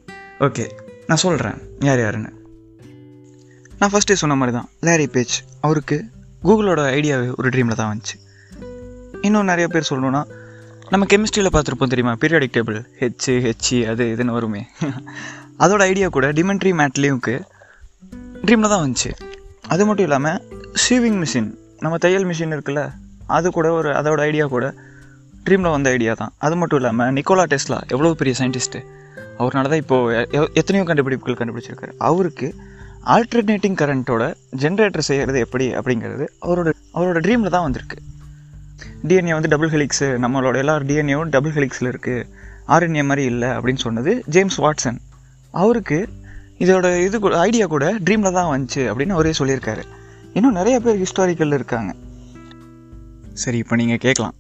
ஓகே 0.47 0.65
நான் 1.07 1.17
சொல்கிறேன் 1.17 1.57
யார் 1.79 1.99
யாருன்னு. 1.99 2.31
நான் 3.79 3.91
ஃபஸ்ட்டே 3.91 4.13
சொன்ன 4.13 4.35
மாதிரி 4.35 4.57
தான் 4.57 4.69
லேரி 4.79 5.07
பேஜ் 5.07 5.43
அவருக்கு 5.61 6.05
கூகுளோட 6.43 6.81
ஐடியாவே 6.97 7.33
ஒரு 7.37 7.49
ட்ரீமில் 7.49 7.75
தான் 7.75 7.89
வந்துச்சு. 7.93 8.15
இன்னும் 9.21 9.45
நிறைய 9.45 9.67
பேர் 9.67 9.87
சொல்லணும்னா 9.89 10.21
நம்ம 10.89 11.05
கெமிஸ்ட்ரியில் 11.05 11.53
பார்த்துருப்போம் 11.53 11.91
தெரியுமா? 11.93 12.13
பீரியாடிக் 12.13 12.53
டேபிள் 12.53 12.85
ஹெச் 12.99 13.27
ஹெச்சி 13.27 13.89
அது 13.89 14.05
இதுன்னு 14.05 14.35
வருமே. 14.37 14.67
அதோட 15.59 15.79
ஐடியா 15.79 16.07
கூட 16.07 16.31
டிமெண்ட்ரி 16.31 16.71
மேட்லேயும்க்கு 16.71 17.41
ட்ரீமில் 18.45 18.69
தான் 18.69 18.83
வந்துச்சு. 18.85 19.11
அது 19.67 19.85
மட்டும் 19.85 20.05
இல்லாமல் 20.05 20.41
ஷீவிங் 20.89 21.25
மிஷின் 21.25 21.57
நம்ம 21.79 21.97
தையல் 21.97 22.25
மிஷின் 22.25 22.53
இருக்குல்ல 22.55 22.91
அது 23.27 23.51
கூட 23.51 23.71
ஒரு 23.71 23.89
அதோட 23.89 24.19
ஐடியா 24.19 24.45
கூட 24.45 24.73
ட்ரீமில் 25.45 25.71
வந்த 25.71 25.89
ஐடியா 25.89 26.13
தான். 26.13 26.33
அது 26.37 26.55
மட்டும் 26.55 26.79
இல்லாமல் 26.79 27.13
நிக்கோலா 27.13 27.45
டெஸ்லா 27.45 27.81
எவ்வளோ 27.87 28.13
பெரிய 28.13 28.35
சயின்டிஸ்ட்டு 28.39 29.01
அவர்னால 29.39 29.69
தான் 29.71 29.81
இப்போது 29.83 30.49
எத்தனையோ 30.59 30.85
கண்டுபிடிப்புகள் 30.89 31.39
கண்டுபிடிச்சிருக்காரு. 31.39 31.93
அவருக்கு 32.09 32.47
ஆல்டர்னேட்டிங் 33.15 33.77
கரண்ட்டோட 33.81 34.23
ஜென்ரேட்டர் 34.63 35.07
செய்கிறது 35.09 35.39
எப்படி 35.45 35.65
அப்படிங்கிறது 35.79 36.25
அவரோட 36.45 36.69
அவரோட 36.97 37.19
ட்ரீமில் 37.25 37.53
தான் 37.55 37.65
வந்திருக்கு. 37.67 37.97
டிஎன்ஏ 39.09 39.33
வந்து 39.37 39.51
டபுள் 39.53 39.71
ஹெலிக்ஸு 39.75 40.07
நம்மளோட 40.23 40.55
எல்லா 40.63 40.75
டிஎன்ஏவும் 40.89 41.31
டபுள் 41.35 41.55
ஹெலிக்ஸில் 41.57 41.91
இருக்குது 41.93 42.27
ஆர்என்ஏ 42.75 43.03
மாதிரி 43.09 43.23
இல்லை 43.31 43.49
அப்படின்னு 43.55 43.83
சொன்னது 43.85 44.11
ஜேம்ஸ் 44.35 44.59
வாட்சன் 44.65 44.99
அவருக்கு 45.63 45.99
இதோட 46.63 46.87
இது 47.07 47.17
ஐடியா 47.47 47.65
கூட 47.73 47.85
ட்ரீமில் 48.05 48.37
தான் 48.37 48.51
வந்துச்சு 48.53 48.83
அப்படின்னு 48.91 49.15
அவரே 49.17 49.33
சொல்லியிருக்காரு. 49.39 49.83
இன்னும் 50.37 50.57
நிறைய 50.59 50.75
பேர் 50.85 51.01
ஹிஸ்டாரிக்கல் 51.03 51.55
இருக்காங்க. 51.57 51.91
சரி 53.43 53.57
இப்போ 53.63 53.75
நீங்கள் 53.81 54.01
கேட்கலாம். 54.05 54.35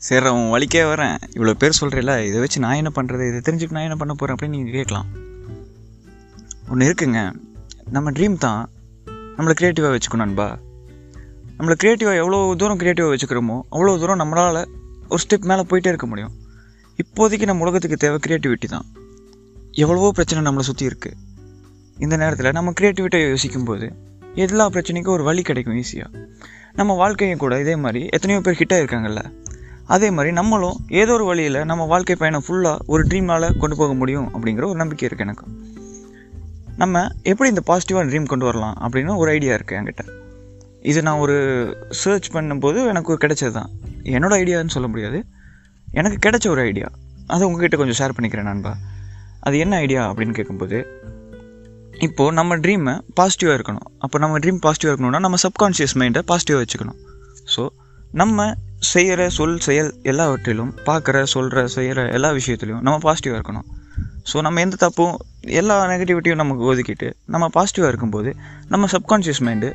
சரி 0.00 0.26
அவன் 0.26 0.50
வலிக்கே 0.54 0.82
வரேன். 0.90 1.16
இவ்வளோ 1.36 1.52
பேர் 1.52 1.78
சொல்கிறேல 1.80 2.12
இதை 2.26 2.38
வச்சு 2.40 2.58
நான் 2.60 2.76
என்ன 2.76 2.90
பண்ணுறது 2.96 3.24
இதை 3.30 3.38
தெரிஞ்சுட்டு 3.46 3.76
நான் 3.76 3.82
என்ன 3.82 3.96
பண்ண 3.96 4.14
போகிறேன் 4.14 4.34
அப்படின்னு 4.36 4.56
நீங்கள் 4.56 4.76
கேட்கலாம். 4.78 5.08
ஒன்று 6.70 6.88
இருக்குங்க. 6.88 7.20
நம்ம 7.96 8.10
ட்ரீம் 8.10 8.36
தான். 8.38 8.62
நம்மளை 9.36 9.54
க்ரியேட்டிவாக 9.60 9.92
வச்சுக்கணும் 9.94 10.24
நண்பா. 10.24 10.48
நம்மளை 11.58 11.76
க்ரியேட்டிவாக 11.82 12.20
எவ்வளோ 12.22 12.54
தூரம் 12.56 12.80
க்ரியேட்டிவாக 12.80 13.12
வச்சுக்கிறோமோ 13.14 13.56
அவ்வளோ 13.70 13.98
தூரம் 13.98 14.20
நம்மளால் 14.22 14.60
ஒரு 15.08 15.22
ஸ்டெப் 15.24 15.48
மேலே 15.50 15.62
போயிட்டே 15.70 15.90
இருக்க 15.92 16.06
முடியும். 16.06 16.34
இப்போதைக்கு 16.98 17.48
நம்ம 17.50 17.64
உலகத்துக்கு 17.66 17.96
தேவை 17.96 18.18
க்ரியேட்டிவிட்டி 18.26 18.68
தான். 18.74 18.86
எவ்வளவோ 19.72 20.10
பிரச்சனை 20.10 20.42
நம்மளை 20.48 20.64
சுற்றி 20.70 20.86
இருக்குது 20.90 21.16
இந்த 21.98 22.16
நேரத்தில் 22.16 22.52
நம்ம 22.52 22.72
க்ரியேட்டிவிட்டியை 22.80 23.28
யோசிக்கும்போது 23.28 23.86
எல்லா 24.34 24.64
பிரச்சனைக்கும் 24.68 25.16
ஒரு 25.16 25.22
வழி 25.22 25.42
கிடைக்கும் 25.42 25.76
ஈஸியாக 25.82 26.22
நம்ம 26.72 26.94
வாழ்க்கையும் 26.94 27.42
கூட 27.42 27.60
இதே 27.60 27.76
மாதிரி 27.76 28.00
எத்தனையோ 28.16 28.40
பேர் 28.40 28.58
ஹிட்டாக 28.60 28.82
இருக்காங்கல்ல 28.82 29.22
அதே 29.94 30.08
மாதிரி 30.10 30.30
நம்மளும் 30.38 30.76
ஏதோ 31.00 31.12
ஒரு 31.16 31.24
வழியில் 31.24 31.58
நம்ம 31.70 31.82
வாழ்க்கை 31.92 32.16
பயணம் 32.20 32.44
ஃபுல்லாக 32.46 32.78
ஒரு 32.92 33.02
ட்ரீம்னால் 33.10 33.46
கொண்டு 33.62 33.76
போக 33.80 33.92
முடியும் 34.00 34.28
அப்படிங்கிற 34.34 34.64
ஒரு 34.72 34.78
நம்பிக்கை 34.82 35.04
இருக்குது 35.08 35.26
எனக்கு. 35.26 35.44
நம்ம 36.82 37.02
எப்படி 37.30 37.48
இந்த 37.54 37.62
பாசிட்டிவான 37.70 38.10
ட்ரீம் 38.12 38.30
கொண்டு 38.32 38.46
வரலாம் 38.48 38.76
அப்படின்னு 38.84 39.12
ஒரு 39.22 39.30
ஐடியா 39.36 39.54
இருக்குது 39.58 39.78
என்கிட்ட. 39.80 40.04
இது 40.90 41.00
நான் 41.06 41.22
ஒரு 41.24 41.36
சர்ச் 42.00 42.28
பண்ணும்போது 42.34 42.78
எனக்கு 42.92 43.12
கிடைச்சது 43.24 43.54
தான் 43.58 43.70
என்னோடய 44.16 44.40
ஐடியான்னு 44.42 44.74
சொல்ல 44.76 44.88
முடியாது. 44.88 45.20
எனக்கு 46.00 46.18
கிடைச்ச 46.26 46.46
ஒரு 46.54 46.60
ஐடியா 46.60 46.88
அதை 47.34 47.42
உங்ககிட்ட 47.48 47.76
கொஞ்சம் 47.76 47.98
ஷேர் 48.00 48.16
பண்ணிக்கிறேன் 48.16 48.48
நண்பா. 48.50 48.72
அது 49.46 49.56
என்ன 49.64 49.76
ஐடியா 49.84 50.02
அப்படின்னு 50.10 50.36
கேட்கும்போது 50.38 50.78
இப்போது 52.06 52.36
நம்ம 52.38 52.56
ட்ரீமை 52.64 52.94
பாசிட்டிவாக 53.18 53.56
இருக்கணும். 53.58 53.86
அப்போ 54.04 54.16
நம்ம 54.22 54.38
ட்ரீம் 54.38 54.62
பாசிட்டிவாக 54.66 54.92
இருக்கணும்னா 54.92 55.20
நம்ம 55.26 55.38
சப்கான்ஷியஸ் 55.46 55.96
மைண்டை 56.00 56.22
பாசிட்டிவாக 56.30 56.62
வச்சுக்கணும். 56.64 56.98
ஸோ 57.54 57.62
நம்ம 58.22 58.46
செய்கிற 58.92 59.28
சொல் 59.36 59.58
செயல் 59.66 59.90
எல்லாவற்றிலும் 60.10 60.72
பார்க்குற 60.88 61.22
சொல்கிற 61.34 61.66
செய்கிற 61.74 62.00
எல்லா 62.16 62.30
விஷயத்துலையும் 62.38 62.82
நம்ம 62.86 62.96
பாசிட்டிவாக 63.06 63.38
இருக்கணும். 63.38 63.66
ஸோ 64.30 64.36
நம்ம 64.46 64.60
எந்த 64.66 64.76
தப்பும் 64.84 65.14
எல்லா 65.60 65.74
நெகட்டிவிட்டியும் 65.90 66.40
நமக்கு 66.42 66.62
ஒதுக்கிட்டு 66.72 67.08
நம்ம 67.34 67.48
பாசிட்டிவாக 67.56 67.90
இருக்கும்போது 67.92 68.30
நம்ம 68.72 68.88
சப்கான்ஷியஸ் 68.94 69.42
மைண்டு 69.48 69.68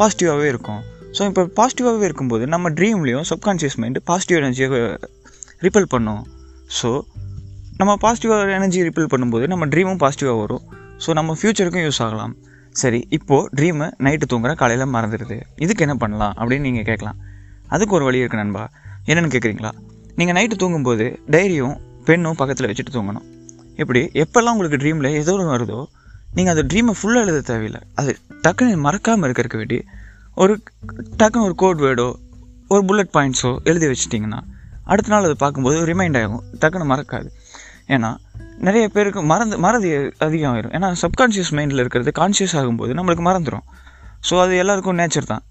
பாசிட்டிவாகவே 0.00 0.46
இருக்கும். 0.52 0.80
ஸோ 1.16 1.22
இப்போ 1.30 1.42
பாசிட்டிவாகவே 1.58 2.06
இருக்கும்போது 2.10 2.46
நம்ம 2.54 2.70
ட்ரீம்லேயும் 2.78 3.26
சப்கான்ஷியஸ் 3.32 3.78
மைண்டு 3.82 4.00
பாசிட்டிவ் 4.10 4.38
எனர்ஜியை 4.42 4.80
ரிப்பல் 5.66 5.90
பண்ணும். 5.94 6.22
ஸோ 6.78 6.90
நம்ம 7.80 7.92
பாசிட்டிவாக 8.04 8.50
எனர்ஜி 8.58 8.80
ரிப்பல் 8.88 9.12
பண்ணும்போது 9.12 9.46
நம்ம 9.52 9.66
ட்ரீமும் 9.66 10.00
பாசிட்டிவாக 10.02 10.40
வரும். 10.40 10.64
ஸோ 11.04 11.12
நம்ம 11.18 11.36
ஃப்யூச்சருக்கும் 11.38 11.84
யூஸ் 11.86 12.02
ஆகலாம். 12.06 12.34
சரி 12.82 13.00
இப்போது 13.16 13.48
ட்ரீமை 13.58 13.86
நைட்டு 14.04 14.26
தூங்குற 14.32 14.52
காலையில் 14.60 14.92
மறந்துடுது. 14.94 15.38
இதுக்கு 15.64 15.84
என்ன 15.86 15.94
பண்ணலாம்? 16.02 16.34
அப்படின்னு 16.40 16.66
நீங்கள் 16.68 16.88
கேட்கலாம். 16.90 17.18
அதுக்கு 17.68 17.94
ஒரு 17.94 18.04
வழி 18.04 18.20
இருக்குது 18.22 18.42
நண்பா. 18.42 18.64
என்னென்னு 19.08 19.32
கேட்குறீங்களா 19.34 19.72
நீங்கள் 20.18 20.36
நைட்டு 20.36 20.56
தூங்கும்போது 20.62 21.06
டைரியும் 21.34 21.76
பெண்ணும் 22.08 22.38
பக்கத்தில் 22.40 22.68
வச்சுட்டு 22.70 22.94
தூங்கணும். 22.96 23.26
இப்படி 23.82 24.00
எப்போல்லாம் 24.22 24.54
உங்களுக்கு 24.56 24.80
ட்ரீமில் 24.82 25.10
ஏதோ 25.20 25.32
ஒன்று 25.36 25.52
வருதோ 25.54 25.80
நீங்கள் 26.36 26.52
அந்த 26.54 26.64
ட்ரீமை 26.70 26.92
ஃபுல்லாக 26.98 27.24
எழுத 27.26 27.40
தேவையில்லை. 27.40 27.80
அது 28.00 28.12
டக்குன்னு 28.44 28.84
மறக்காமல் 28.86 29.26
இருக்கிறதுக்கு 29.28 29.60
வேண்டி 29.62 29.78
ஒரு 30.42 30.54
டக்குன்னு 31.20 31.46
ஒரு 31.48 31.54
கோட் 31.62 31.82
வேர்டோ 31.86 32.08
ஒரு 32.74 32.82
புல்லட் 32.88 33.14
பாயிண்ட்ஸோ 33.16 33.50
எழுதி 33.70 33.86
வச்சிட்டிங்கன்னா 33.92 34.40
அடுத்த 34.92 35.12
நாள் 35.12 35.26
அதை 35.28 35.36
பார்க்கும்போது 35.42 35.78
ரிமைண்ட் 35.90 36.18
ஆகும். 36.22 36.42
டக்குன்னு 36.62 36.90
மறக்காது. 36.92 37.28
ஏன்னா 37.94 38.10
நிறைய 38.66 38.84
பேருக்கு 38.88 39.22
மறந்து 39.30 39.58
மறதி 39.58 39.88
அதிகம் 40.26 40.52
ஆயிரும் 40.54 40.74
ஏன்னா 40.76 40.88
சப்கான்ஷியஸ் 41.02 41.52
மைண்டில் 41.58 41.82
இருக்கிறது 41.82 42.10
கான்ஷியஸ் 42.20 42.56
ஆகும்போது 42.60 42.92
நம்மளுக்கு 42.98 43.24
மறந்துடும் 43.30 43.64
ஸோ 44.28 44.34
அது 44.42 44.52
எல்லாருக்கும் 44.56 44.98
நேச்சர் 44.98 45.30
தான். 45.32 45.42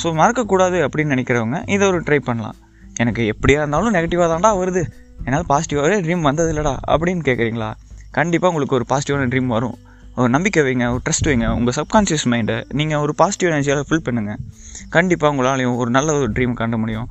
ஸோ 0.00 0.10
மறக்கக்கூடாது 0.20 0.78
அப்படின்னு 0.86 1.14
நினைக்கிறவங்க 1.14 1.68
இதை 1.68 1.86
ஒரு 1.88 2.00
ட்ரை 2.00 2.18
பண்ணலாம். 2.18 2.56
எனக்கு 2.96 3.22
எப்படியாக 3.32 3.62
இருந்தாலும் 3.62 3.94
நெகட்டிவாக 3.94 4.28
தான்டா 4.32 4.50
வருது. 4.58 4.82
என்னால் 5.24 5.48
பாசிட்டிவாகவே 5.48 5.96
ட்ரீம் 6.04 6.20
வந்தது 6.20 6.50
இல்லைடா 6.52 6.74
அப்படின்னு 6.86 7.22
கேட்குறீங்களா 7.28 7.70
கண்டிப்பாக 8.10 8.50
உங்களுக்கு 8.52 8.76
ஒரு 8.78 8.86
பாசிட்டிவான 8.88 9.28
ட்ரீம் 9.32 9.46
வரும். 9.46 9.76
ஒரு 10.16 10.28
நம்பிக்கை 10.28 10.62
வைங்க 10.62 10.86
ஒரு 10.90 11.00
ட்ரஸ்ட் 11.04 11.28
வைங்க. 11.28 11.46
உங்கள் 11.58 11.76
சப்கான்ஷியஸ் 11.78 12.26
மைண்டை 12.32 12.56
நீங்கள் 12.72 12.98
ஒரு 12.98 13.14
பாசிட்டிவ் 13.14 13.50
எனர்ஜியால் 13.50 13.86
ஃபில் 13.90 14.04
பண்ணுங்கள் 14.08 14.40
கண்டிப்பாக 14.88 15.30
உங்களாலையும் 15.34 15.76
ஒரு 15.76 15.90
நல்ல 15.90 16.12
ஒரு 16.12 16.30
ட்ரீம் 16.30 16.58
காண்ட 16.60 16.78
முடியும். 16.78 17.08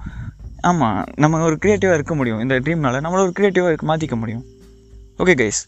ஆமாம் 0.62 1.00
நம்ம 1.16 1.42
ஒரு 1.42 1.58
க்ரியேட்டிவாக 1.62 1.94
இருக்க 1.94 2.16
முடியும். 2.16 2.40
இந்த 2.40 2.60
ட்ரீம்னால் 2.60 3.04
நம்மளை 3.06 3.24
ஒரு 3.28 3.34
க்ரியேட்டிவாக 3.40 3.88
மாற்றிக்க 3.92 4.16
முடியும். 4.16 4.44
ஓகே 5.18 5.36
கைஸ் 5.42 5.62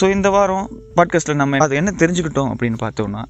ஸோ 0.00 0.10
இந்த 0.10 0.30
வாரம் 0.30 0.66
பாட்காஸ்ட்டில் 0.96 1.34
நம்ம 1.34 1.56
அது 1.56 1.74
என்ன 1.76 1.90
தெரிஞ்சுக்கிட்டோம் 1.98 2.50
அப்படின்னு 2.52 2.78
பார்த்தோம்னா 2.80 3.22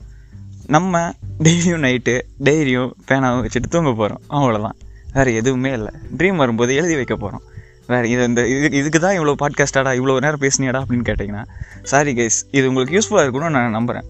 நம்ம 0.67 1.15
டெய்லியும் 1.39 1.85
நைட்டு 1.85 2.21
டெய்லியும் 2.45 2.91
பேனாவும் 3.09 3.47
வச்சுட்டு 3.47 3.69
தூங்க 3.69 3.93
போகிறோம் 3.93 4.21
அவ்வளோதான் 4.29 4.77
வேறு 5.13 5.35
எதுவுமே 5.35 5.73
இல்லை. 5.73 5.93
ட்ரீம் 6.17 6.37
வரும்போது 6.37 6.75
எழுதி 6.75 6.95
வைக்க 6.95 7.17
போகிறோம் 7.17 7.43
வேறு 7.87 8.11
இது 8.11 8.25
இந்த 8.25 8.49
இது 8.49 8.71
இதுக்கு 8.71 9.01
தான் 9.01 9.17
இவ்வளோ 9.19 9.35
பாட்காஸ்டாடா 9.43 9.93
இவ்வளோ 9.99 10.21
நேரம் 10.21 10.41
பேசினியாடா 10.41 10.83
அப்படின்னு 10.83 11.03
கேட்டிங்கன்னா 11.05 11.45
சாரி 11.83 12.15
கைஸ் 12.15 12.45
இது 12.51 12.69
உங்களுக்கு 12.69 12.99
யூஸ்ஃபுல்லாக 12.99 13.27
இருக்கணும்னு 13.27 13.51
நான் 13.51 13.71
நம்புகிறேன் 13.71 14.05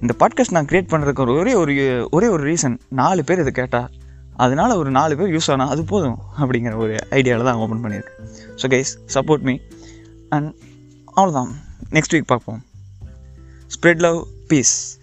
இந்த 0.00 0.14
பாட்காஸ்ட் 0.18 0.50
நான் 0.50 0.66
க்ரியேட் 0.66 0.90
பண்ணுறதுக்கு 0.90 1.20
ஒரு 1.20 1.32
ஒரே 1.32 1.54
ஒரு 1.54 2.06
ஒரே 2.10 2.26
ஒரு 2.26 2.54
ரீசன் 2.54 2.80
நாலு 2.88 3.24
பேர் 3.24 3.38
இதை 3.38 3.52
கேட்டால் 3.52 3.90
அதனால் 4.36 4.70
ஒரு 4.70 4.90
நாலு 4.90 5.16
பேர் 5.16 5.28
யூஸ் 5.28 5.50
ஆனால் 5.50 5.68
அது 5.68 5.84
போதும் 5.84 6.18
அப்படிங்கிற 6.38 6.76
ஒரு 6.76 6.96
ஐடியாவில் 7.10 7.44
தான் 7.44 7.54
ஓப்பன் 7.54 7.84
பண்ணியிருக்கேன். 7.84 8.28
So 8.56 8.68
guys 8.68 8.96
support 9.14 9.40
me 9.40 9.58
and 10.28 10.54
அவ்வளோதான் 11.16 11.48
நெக்ஸ்ட் 11.90 12.10
வீக் 12.10 12.26
பார்ப்போம். 12.26 12.62
Spread 13.76 13.98
love 13.98 14.26
peace 14.48 15.01